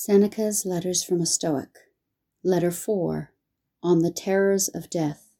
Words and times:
Seneca's 0.00 0.64
Letters 0.64 1.02
from 1.02 1.20
a 1.20 1.26
Stoic. 1.26 1.76
Letter 2.44 2.70
4 2.70 3.32
On 3.82 3.98
the 3.98 4.12
Terrors 4.12 4.68
of 4.68 4.88
Death. 4.88 5.32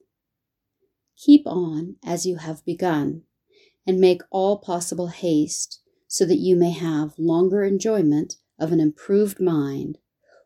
Keep 1.17 1.47
on 1.47 1.95
as 2.05 2.27
you 2.27 2.39
have 2.39 2.65
begun, 2.65 3.23
and 3.87 4.01
make 4.01 4.21
all 4.33 4.59
possible 4.59 5.07
haste, 5.07 5.81
so 6.09 6.25
that 6.25 6.41
you 6.41 6.57
may 6.57 6.73
have 6.73 7.17
longer 7.21 7.63
enjoyment 7.63 8.39
of 8.59 8.73
an 8.73 8.81
improved 8.81 9.39
mind, 9.39 9.99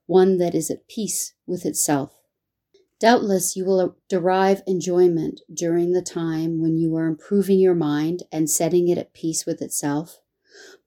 one 0.05 0.37
that 0.37 0.55
is 0.55 0.71
at 0.71 0.89
peace 0.89 1.33
with 1.47 1.65
itself. 1.65 2.15
Doubtless 3.01 3.57
you 3.57 3.65
will 3.65 3.97
derive 4.11 4.61
enjoyment 4.67 5.41
during 5.51 5.93
the 5.93 6.03
time 6.03 6.61
when 6.61 6.77
you 6.77 6.95
are 6.97 7.07
improving 7.07 7.59
your 7.59 7.75
mind 7.75 8.25
and 8.31 8.51
setting 8.51 8.89
it 8.89 8.99
at 8.99 9.15
peace 9.15 9.47
with 9.47 9.63
itself 9.63 10.22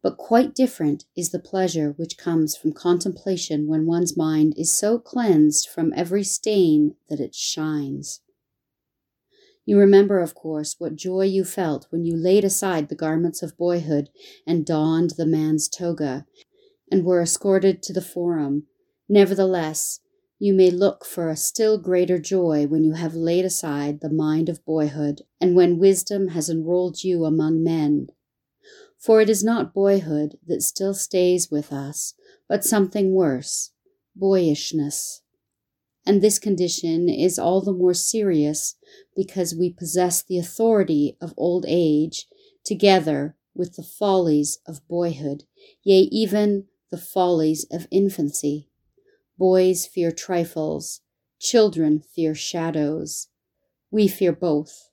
but 0.06 0.18
quite 0.18 0.54
different 0.54 1.04
is 1.18 1.32
the 1.32 1.40
pleasure 1.40 1.96
which 1.98 2.16
comes 2.16 2.56
from 2.56 2.72
contemplation 2.72 3.66
when 3.66 3.88
one's 3.88 4.16
mind 4.16 4.54
is 4.56 4.72
so 4.72 5.00
cleansed 5.00 5.68
from 5.68 5.92
every 5.96 6.24
stain 6.24 6.94
that 7.10 7.20
it 7.20 7.34
shines. 7.34 8.22
You 9.66 9.80
remember, 9.80 10.20
of 10.20 10.36
course, 10.36 10.76
what 10.78 10.96
joy 10.96 11.22
you 11.22 11.44
felt 11.44 11.88
when 11.90 12.06
you 12.06 12.16
laid 12.16 12.44
aside 12.44 12.88
the 12.88 12.94
garments 12.94 13.42
of 13.42 13.58
boyhood 13.58 14.10
and 14.46 14.64
donned 14.64 15.14
the 15.18 15.26
man's 15.26 15.68
toga, 15.68 16.28
and 16.92 17.04
were 17.04 17.20
escorted 17.20 17.82
to 17.82 17.92
the 17.92 18.00
forum. 18.00 18.68
Nevertheless, 19.10 20.02
you 20.38 20.54
may 20.54 20.70
look 20.70 21.04
for 21.04 21.32
a 21.32 21.36
still 21.36 21.80
greater 21.80 22.20
joy 22.20 22.68
when 22.68 22.84
you 22.84 22.94
have 22.94 23.16
laid 23.16 23.44
aside 23.44 24.02
the 24.02 24.14
mind 24.14 24.50
of 24.50 24.64
boyhood, 24.66 25.24
and 25.42 25.56
when 25.56 25.80
wisdom 25.80 26.28
has 26.28 26.48
enrolled 26.48 27.04
you 27.04 27.26
among 27.26 27.64
men 27.64 28.10
for 29.06 29.22
it 29.22 29.30
is 29.30 29.44
not 29.44 29.74
boyhood 29.74 30.36
that 30.48 30.64
still 30.64 30.94
stays 30.94 31.52
with 31.52 31.72
us, 31.72 32.16
but 32.50 32.64
something 32.64 33.14
worse 33.14 33.72
boyishness. 34.16 35.22
And 36.06 36.22
this 36.22 36.40
condition 36.40 37.10
is 37.10 37.38
all 37.38 37.62
the 37.62 37.74
more 37.74 37.94
serious 37.94 38.78
because 39.16 39.54
we 39.54 39.74
possess 39.74 40.24
the 40.24 40.38
authority 40.38 41.18
of 41.20 41.34
old 41.36 41.66
age 41.68 42.28
together 42.64 43.36
with 43.54 43.76
the 43.76 43.84
follies 43.84 44.60
of 44.66 44.88
boyhood, 44.88 45.44
yea, 45.84 46.02
even 46.12 46.66
the 46.92 46.98
follies 46.98 47.66
of 47.72 47.88
infancy. 47.92 48.70
Boys 49.38 49.86
fear 49.86 50.12
trifles, 50.12 51.02
children 51.40 52.00
fear 52.00 52.34
shadows. 52.34 53.28
We 53.92 54.08
fear 54.08 54.32
both. 54.32 54.90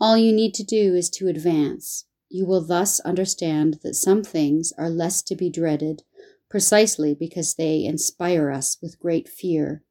All 0.00 0.16
you 0.16 0.32
need 0.32 0.54
to 0.54 0.64
do 0.64 0.94
is 0.94 1.08
to 1.10 1.28
advance. 1.28 2.06
You 2.28 2.46
will 2.46 2.64
thus 2.64 3.00
understand 3.00 3.78
that 3.82 3.94
some 3.94 4.24
things 4.24 4.72
are 4.76 4.90
less 4.90 5.22
to 5.22 5.36
be 5.36 5.50
dreaded 5.50 6.02
precisely 6.50 7.14
because 7.14 7.54
they 7.54 7.84
inspire 7.84 8.50
us 8.50 8.76
with 8.80 9.00
great 9.00 9.28
fear. 9.28 9.82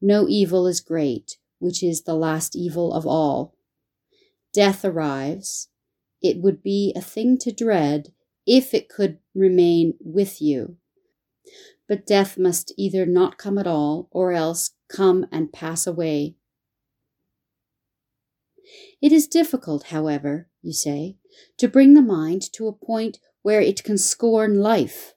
No 0.00 0.28
evil 0.28 0.66
is 0.66 0.80
great, 0.80 1.38
which 1.58 1.82
is 1.82 2.02
the 2.02 2.14
last 2.14 2.54
evil 2.54 2.92
of 2.92 3.06
all. 3.06 3.56
Death 4.52 4.84
arrives. 4.84 5.68
It 6.22 6.40
would 6.40 6.62
be 6.62 6.92
a 6.94 7.00
thing 7.00 7.38
to 7.38 7.52
dread 7.52 8.12
if 8.46 8.72
it 8.72 8.88
could 8.88 9.18
remain 9.34 9.94
with 10.00 10.40
you. 10.40 10.76
But 11.88 12.06
death 12.06 12.38
must 12.38 12.72
either 12.76 13.06
not 13.06 13.38
come 13.38 13.58
at 13.58 13.66
all 13.66 14.08
or 14.10 14.32
else 14.32 14.72
come 14.88 15.26
and 15.30 15.52
pass 15.52 15.86
away. 15.86 16.36
It 19.00 19.12
is 19.12 19.26
difficult, 19.26 19.84
however, 19.84 20.48
you 20.62 20.72
say, 20.72 21.16
to 21.58 21.68
bring 21.68 21.94
the 21.94 22.02
mind 22.02 22.42
to 22.52 22.66
a 22.66 22.72
point 22.72 23.18
where 23.42 23.60
it 23.60 23.84
can 23.84 23.98
scorn 23.98 24.60
life. 24.60 25.14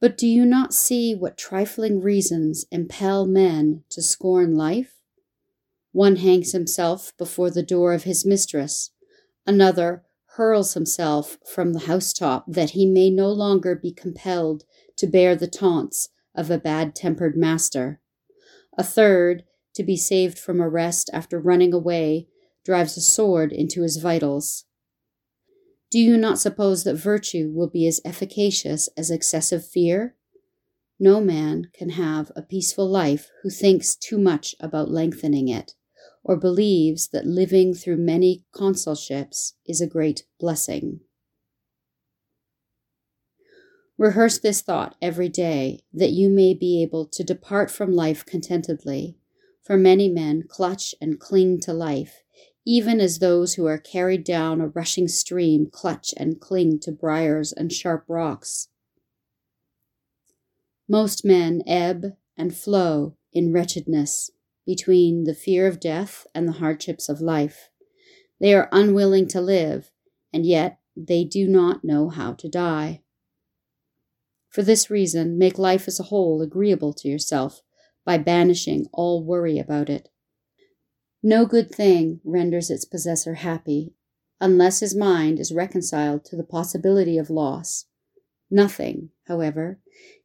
But 0.00 0.16
do 0.16 0.26
you 0.26 0.44
not 0.44 0.74
see 0.74 1.14
what 1.14 1.36
trifling 1.36 2.00
reasons 2.00 2.64
impel 2.70 3.26
men 3.26 3.84
to 3.90 4.02
scorn 4.02 4.56
life? 4.56 4.96
One 5.92 6.16
hangs 6.16 6.52
himself 6.52 7.12
before 7.18 7.50
the 7.50 7.62
door 7.62 7.92
of 7.92 8.04
his 8.04 8.24
mistress, 8.24 8.90
another 9.46 10.04
hurls 10.36 10.72
himself 10.72 11.38
from 11.46 11.74
the 11.74 11.80
housetop 11.80 12.46
that 12.48 12.70
he 12.70 12.86
may 12.86 13.10
no 13.10 13.30
longer 13.30 13.74
be 13.74 13.92
compelled 13.92 14.64
to 14.96 15.06
bear 15.06 15.36
the 15.36 15.46
taunts 15.46 16.08
of 16.34 16.50
a 16.50 16.58
bad 16.58 16.94
tempered 16.94 17.36
master. 17.36 18.00
A 18.78 18.82
third 18.82 19.44
to 19.74 19.82
be 19.82 19.96
saved 19.96 20.38
from 20.38 20.60
arrest 20.60 21.10
after 21.12 21.40
running 21.40 21.72
away, 21.72 22.28
drives 22.64 22.96
a 22.96 23.00
sword 23.00 23.52
into 23.52 23.82
his 23.82 23.96
vitals. 23.96 24.64
Do 25.90 25.98
you 25.98 26.16
not 26.16 26.38
suppose 26.38 26.84
that 26.84 26.94
virtue 26.94 27.50
will 27.54 27.68
be 27.68 27.86
as 27.86 28.00
efficacious 28.04 28.88
as 28.96 29.10
excessive 29.10 29.66
fear? 29.66 30.16
No 30.98 31.20
man 31.20 31.70
can 31.74 31.90
have 31.90 32.30
a 32.34 32.42
peaceful 32.42 32.88
life 32.88 33.28
who 33.42 33.50
thinks 33.50 33.96
too 33.96 34.18
much 34.18 34.54
about 34.60 34.90
lengthening 34.90 35.48
it, 35.48 35.72
or 36.22 36.36
believes 36.36 37.08
that 37.08 37.26
living 37.26 37.74
through 37.74 37.96
many 37.96 38.44
consulships 38.54 39.52
is 39.66 39.80
a 39.80 39.86
great 39.86 40.24
blessing. 40.38 41.00
Rehearse 43.98 44.38
this 44.38 44.62
thought 44.62 44.96
every 45.02 45.28
day, 45.28 45.80
that 45.92 46.10
you 46.10 46.30
may 46.30 46.54
be 46.54 46.82
able 46.82 47.06
to 47.06 47.22
depart 47.22 47.70
from 47.70 47.92
life 47.92 48.24
contentedly 48.24 49.18
for 49.62 49.76
many 49.76 50.08
men 50.08 50.42
clutch 50.48 50.94
and 51.00 51.20
cling 51.20 51.60
to 51.60 51.72
life, 51.72 52.22
even 52.64 53.00
as 53.00 53.18
those 53.18 53.54
who 53.54 53.66
are 53.66 53.78
carried 53.78 54.24
down 54.24 54.60
a 54.60 54.68
rushing 54.68 55.08
stream 55.08 55.66
clutch 55.70 56.12
and 56.16 56.40
cling 56.40 56.78
to 56.80 56.92
briars 56.92 57.52
and 57.52 57.72
sharp 57.72 58.04
rocks. 58.08 58.68
Most 60.88 61.24
men 61.24 61.62
ebb 61.66 62.16
and 62.36 62.54
flow 62.54 63.16
in 63.32 63.52
wretchedness 63.52 64.30
between 64.66 65.24
the 65.24 65.34
fear 65.34 65.66
of 65.66 65.80
death 65.80 66.26
and 66.34 66.46
the 66.46 66.52
hardships 66.52 67.08
of 67.08 67.20
life. 67.20 67.70
They 68.40 68.54
are 68.54 68.68
unwilling 68.72 69.28
to 69.28 69.40
live, 69.40 69.90
and 70.32 70.44
yet 70.44 70.80
they 70.96 71.24
do 71.24 71.48
not 71.48 71.84
know 71.84 72.08
how 72.08 72.32
to 72.34 72.48
die. 72.48 73.02
For 74.50 74.62
this 74.62 74.90
reason, 74.90 75.38
make 75.38 75.58
life 75.58 75.88
as 75.88 75.98
a 75.98 76.04
whole 76.04 76.42
agreeable 76.42 76.92
to 76.94 77.08
yourself 77.08 77.62
by 78.04 78.18
banishing 78.18 78.86
all 78.92 79.22
worry 79.24 79.58
about 79.58 79.88
it. 79.88 80.08
No 81.22 81.46
good 81.46 81.70
thing 81.70 82.20
renders 82.24 82.70
its 82.70 82.84
possessor 82.84 83.34
happy 83.34 83.94
unless 84.40 84.80
his 84.80 84.94
mind 84.94 85.38
is 85.38 85.52
reconciled 85.52 86.24
to 86.24 86.36
the 86.36 86.42
possibility 86.42 87.16
of 87.16 87.30
loss. 87.30 87.86
Nothing, 88.50 89.10
however, 89.28 89.78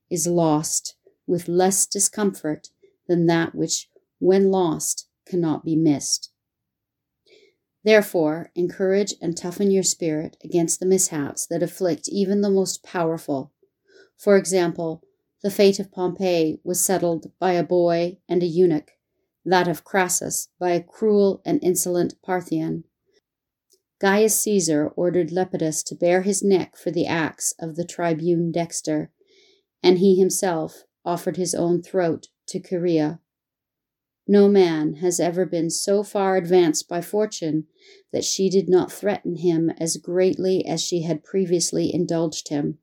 is 0.10 0.26
lost 0.26 0.96
with 1.28 1.48
less 1.48 1.86
discomfort 1.86 2.70
than 3.08 3.28
that 3.28 3.54
which, 3.54 3.90
when 4.18 4.50
lost, 4.50 5.08
cannot 5.28 5.64
be 5.64 5.76
missed. 5.76 6.32
Therefore, 7.84 8.52
encourage 8.56 9.14
and 9.22 9.38
toughen 9.38 9.72
your 9.72 9.84
spirit 9.84 10.36
against 10.44 10.80
the 10.80 10.86
mishaps 10.86 11.46
that 11.46 11.64
afflict 11.64 12.10
even 12.10 12.42
the 12.42 12.50
most 12.50 12.84
powerful. 12.84 13.54
For 14.18 14.36
example, 14.36 15.04
the 15.44 15.52
fate 15.52 15.80
of 15.80 15.92
Pompey 15.92 16.60
was 16.64 16.82
settled 16.82 17.32
by 17.40 17.54
a 17.54 17.64
boy 17.64 18.18
and 18.28 18.42
a 18.42 18.48
eunuch, 18.48 18.92
that 19.46 19.68
of 19.68 19.84
Crassus 19.84 20.50
by 20.60 20.72
a 20.72 20.84
cruel 20.84 21.42
and 21.46 21.64
insolent 21.64 22.16
Parthian. 22.22 22.84
Gaius 24.00 24.40
Caesar 24.42 24.90
ordered 24.90 25.32
Lepidus 25.32 25.84
to 25.84 25.96
bare 25.96 26.22
his 26.22 26.44
neck 26.44 26.76
for 26.76 26.92
the 26.92 27.08
axe 27.08 27.54
of 27.60 27.76
the 27.76 27.86
tribune 27.86 28.52
Dexter, 28.52 29.12
and 29.82 30.00
he 30.00 30.20
himself 30.20 30.84
offered 31.06 31.38
his 31.38 31.56
own 31.56 31.82
throat 31.82 32.28
to 32.48 32.60
Chaerea. 32.60 33.20
No 34.28 34.50
man 34.50 34.96
has 34.96 35.20
ever 35.20 35.46
been 35.46 35.70
so 35.70 36.04
far 36.04 36.36
advanced 36.36 36.90
by 36.90 37.02
fortune 37.02 37.68
that 38.12 38.26
she 38.26 38.50
did 38.50 38.68
not 38.68 38.92
threaten 38.92 39.38
him 39.38 39.72
as 39.80 39.98
greatly 39.98 40.66
as 40.66 40.84
she 40.84 41.04
had 41.04 41.24
previously 41.24 41.94
indulged 41.94 42.50
him. 42.50 42.80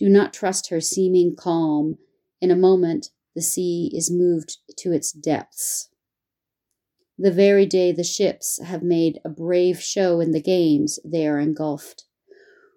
Do 0.00 0.08
not 0.08 0.32
trust 0.32 0.70
her 0.70 0.80
seeming 0.80 1.36
calm. 1.36 1.98
In 2.40 2.50
a 2.50 2.56
moment, 2.56 3.10
the 3.34 3.42
sea 3.42 3.90
is 3.94 4.10
moved 4.10 4.56
to 4.78 4.92
its 4.92 5.12
depths. 5.12 5.90
The 7.18 7.30
very 7.30 7.66
day 7.66 7.92
the 7.92 8.02
ships 8.02 8.58
have 8.62 8.82
made 8.82 9.20
a 9.26 9.28
brave 9.28 9.78
show 9.78 10.20
in 10.20 10.30
the 10.30 10.40
games, 10.40 10.98
they 11.04 11.28
are 11.28 11.38
engulfed. 11.38 12.06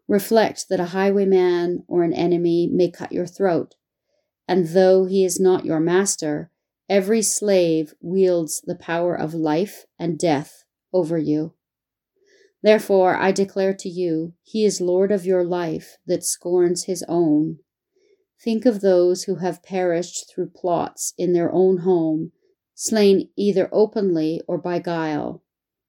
Reflect 0.06 0.66
that 0.68 0.81
a 0.81 0.88
highwayman 0.88 1.86
or 1.88 2.04
an 2.04 2.12
enemy 2.12 2.68
may 2.70 2.92
cut 2.92 3.14
your 3.14 3.25
throat, 3.25 3.75
and 4.46 4.68
though 4.68 5.06
he 5.06 5.24
is 5.24 5.40
not 5.40 5.64
your 5.64 5.80
master, 5.80 6.52
every 6.90 7.22
slave 7.22 7.94
wields 8.02 8.60
the 8.60 8.75
power 8.75 9.16
of 9.16 9.34
life 9.34 9.86
and 9.98 10.20
death 10.20 10.66
over 10.92 11.18
you. 11.18 11.54
Therefore, 12.63 13.15
I 13.18 13.33
declare 13.33 13.74
to 13.74 13.89
you, 13.89 14.33
he 14.42 14.63
is 14.63 14.80
Lord 14.80 15.12
of 15.12 15.25
your 15.25 15.44
life 15.44 15.98
that 16.07 16.24
scorns 16.24 16.86
his 16.86 17.04
own. 17.10 17.60
Think 18.42 18.65
of 18.65 18.80
those 18.80 19.24
who 19.24 19.36
have 19.36 19.62
perished 19.63 20.31
through 20.31 20.51
plots 20.56 21.13
in 21.18 21.33
their 21.33 21.51
own 21.51 21.80
home, 21.80 22.31
slain 22.74 23.30
either 23.36 23.69
openly 23.71 24.42
or 24.48 24.57
by 24.57 24.80
guile. 24.80 25.44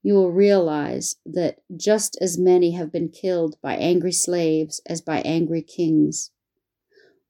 you 0.05 0.13
will 0.13 0.31
realize 0.31 1.17
that 1.25 1.61
just 1.75 2.17
as 2.21 2.39
many 2.39 2.73
have 2.73 2.93
been 2.93 3.09
killed 3.09 3.57
by 3.63 3.75
angry 3.75 4.13
slaves 4.13 4.81
as 4.87 5.01
by 5.01 5.21
angry 5.23 5.63
kings. 5.63 6.31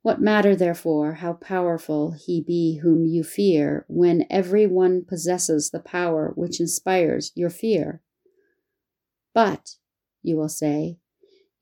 What 0.03 0.21
matter, 0.21 0.57
therefore, 0.57 1.15
how 1.15 1.35
powerful 1.35 2.11
he 2.11 2.43
be 2.43 2.81
whom 2.83 3.07
you 3.07 3.23
fear, 3.23 3.87
when 3.89 4.27
every 4.29 4.67
one 4.67 5.05
possesses 5.05 5.71
the 5.71 5.81
power 5.81 6.33
which 6.35 6.61
inspires 6.61 7.31
your 7.37 7.49
fear? 7.49 8.03
But, 9.35 9.77
you 10.23 10.37
will 10.37 10.49
say, 10.49 10.99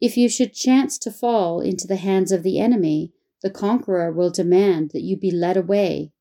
if 0.00 0.16
you 0.16 0.28
should 0.28 0.52
chance 0.52 0.98
to 0.98 1.10
fall 1.10 1.60
into 1.60 1.86
the 1.86 1.96
hands 1.96 2.30
of 2.30 2.42
the 2.42 2.60
enemy, 2.60 3.12
the 3.42 3.50
conqueror 3.50 4.12
will 4.12 4.30
demand 4.30 4.90
that 4.92 5.02
you 5.02 5.16
be 5.16 5.30
led 5.30 5.56
away. 5.56 6.12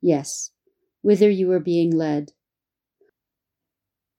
Yes, 0.00 0.50
whither 1.02 1.30
you 1.30 1.50
are 1.52 1.60
being 1.60 1.90
led. 1.90 2.32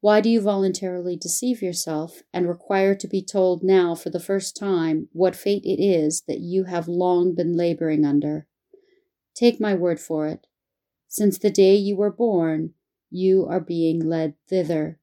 Why 0.02 0.20
do 0.20 0.30
you 0.30 0.42
voluntarily 0.42 1.16
deceive 1.16 1.62
yourself 1.62 2.24
and 2.34 2.50
require 2.50 2.96
to 2.96 3.08
be 3.08 3.22
told 3.22 3.64
now 3.64 3.94
for 3.94 4.10
the 4.10 4.20
first 4.20 4.58
time 4.58 5.10
what 5.14 5.36
fate 5.36 5.64
it 5.64 5.80
is 5.80 6.24
that 6.28 6.40
you 6.40 6.64
have 6.64 6.88
long 6.88 7.36
been 7.36 7.56
laboring 7.56 8.04
under? 8.04 8.48
Take 9.36 9.60
my 9.60 9.76
word 9.76 10.00
for 10.00 10.28
it. 10.28 10.48
Since 11.08 11.38
the 11.38 11.52
day 11.52 11.76
you 11.76 11.96
were 11.96 12.12
born, 12.12 12.74
you 13.12 13.46
are 13.46 13.60
being 13.60 14.00
led 14.00 14.34
thither. 14.50 15.01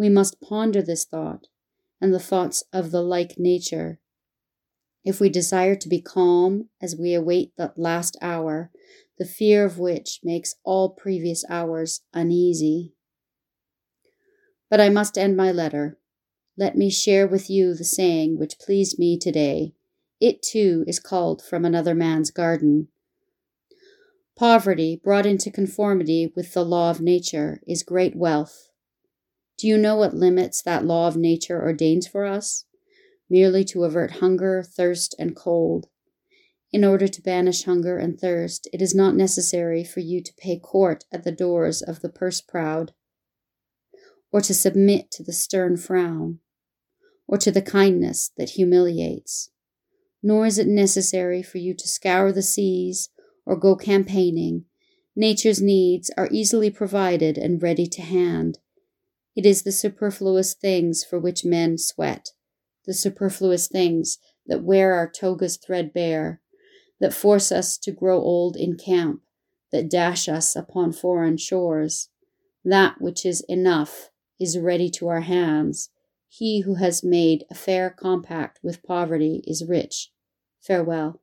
We 0.00 0.08
must 0.08 0.40
ponder 0.40 0.80
this 0.80 1.04
thought 1.04 1.48
and 2.00 2.14
the 2.14 2.18
thoughts 2.18 2.64
of 2.72 2.90
the 2.90 3.02
like 3.02 3.34
nature. 3.36 4.00
If 5.04 5.20
we 5.20 5.28
desire 5.28 5.74
to 5.76 5.88
be 5.90 6.00
calm 6.00 6.70
as 6.80 6.96
we 6.96 7.12
await 7.12 7.52
that 7.58 7.78
last 7.78 8.16
hour, 8.22 8.70
the 9.18 9.26
fear 9.26 9.62
of 9.62 9.78
which 9.78 10.20
makes 10.24 10.54
all 10.64 10.88
previous 10.88 11.44
hours 11.50 12.00
uneasy. 12.14 12.94
But 14.70 14.80
I 14.80 14.88
must 14.88 15.18
end 15.18 15.36
my 15.36 15.52
letter. 15.52 15.98
Let 16.56 16.78
me 16.78 16.88
share 16.88 17.26
with 17.26 17.50
you 17.50 17.74
the 17.74 17.84
saying 17.84 18.38
which 18.38 18.58
pleased 18.58 18.98
me 18.98 19.18
today. 19.18 19.74
It 20.18 20.40
too 20.40 20.82
is 20.86 20.98
called 20.98 21.42
from 21.42 21.66
another 21.66 21.94
man's 21.94 22.30
garden. 22.30 22.88
Poverty, 24.34 24.98
brought 25.04 25.26
into 25.26 25.50
conformity 25.50 26.32
with 26.34 26.54
the 26.54 26.64
law 26.64 26.88
of 26.90 27.02
nature, 27.02 27.60
is 27.66 27.82
great 27.82 28.16
wealth. 28.16 28.69
Do 29.60 29.68
you 29.68 29.76
know 29.76 29.96
what 29.96 30.14
limits 30.14 30.62
that 30.62 30.86
law 30.86 31.06
of 31.06 31.18
nature 31.18 31.60
ordains 31.60 32.06
for 32.06 32.24
us? 32.24 32.64
Merely 33.28 33.62
to 33.64 33.84
avert 33.84 34.12
hunger, 34.12 34.62
thirst, 34.62 35.14
and 35.18 35.36
cold. 35.36 35.88
In 36.72 36.82
order 36.82 37.06
to 37.06 37.20
banish 37.20 37.64
hunger 37.64 37.98
and 37.98 38.18
thirst, 38.18 38.68
it 38.72 38.80
is 38.80 38.94
not 38.94 39.14
necessary 39.14 39.84
for 39.84 40.00
you 40.00 40.22
to 40.22 40.32
pay 40.38 40.58
court 40.58 41.04
at 41.12 41.24
the 41.24 41.32
doors 41.32 41.82
of 41.82 42.00
the 42.00 42.08
purse 42.08 42.40
proud 42.40 42.94
or 44.32 44.40
to 44.40 44.54
submit 44.54 45.10
to 45.10 45.22
the 45.22 45.32
stern 45.32 45.76
frown, 45.76 46.38
or 47.26 47.36
to 47.36 47.50
the 47.50 47.62
kindness 47.62 48.30
that 48.36 48.50
humiliates. 48.50 49.50
Nor 50.22 50.46
is 50.46 50.58
it 50.58 50.68
necessary 50.68 51.42
for 51.42 51.58
you 51.58 51.74
to 51.74 51.88
scour 51.88 52.32
the 52.32 52.42
seas 52.42 53.08
or 53.44 53.56
go 53.56 53.74
campaigning. 53.74 54.66
Nature's 55.16 55.60
needs 55.60 56.10
are 56.16 56.28
easily 56.30 56.70
provided 56.70 57.36
and 57.36 57.62
ready 57.62 57.86
to 57.86 58.02
hand. 58.02 58.58
It 59.36 59.46
is 59.46 59.62
the 59.62 59.72
superfluous 59.72 60.54
things 60.54 61.04
for 61.04 61.18
which 61.18 61.44
men 61.44 61.78
sweat, 61.78 62.30
the 62.86 62.94
superfluous 62.94 63.68
things 63.68 64.18
that 64.46 64.64
wear 64.64 64.94
our 64.94 65.08
togas 65.08 65.56
threadbare, 65.56 66.40
that 67.00 67.14
force 67.14 67.50
us 67.52 67.78
to 67.78 67.92
grow 67.92 68.18
old 68.18 68.56
in 68.56 68.76
camp, 68.76 69.22
that 69.72 69.88
dash 69.88 70.28
us 70.28 70.56
upon 70.56 70.92
foreign 70.92 71.36
shores. 71.36 72.08
That 72.64 73.00
which 73.00 73.24
is 73.24 73.44
enough 73.48 74.10
is 74.38 74.58
ready 74.58 74.90
to 74.90 75.08
our 75.08 75.22
hands. 75.22 75.90
He 76.28 76.60
who 76.60 76.74
has 76.74 77.02
made 77.02 77.44
a 77.50 77.54
fair 77.54 77.90
compact 77.90 78.60
with 78.62 78.82
poverty 78.82 79.42
is 79.46 79.64
rich. 79.64 80.12
Farewell. 80.60 81.20